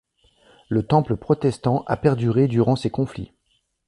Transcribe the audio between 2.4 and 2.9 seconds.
durant ces